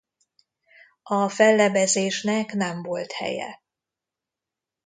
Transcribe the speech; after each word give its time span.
A 1.03 1.29
fellebbezésnek 1.29 2.53
nem 2.53 2.81
volt 2.81 3.11
helye. 3.11 3.61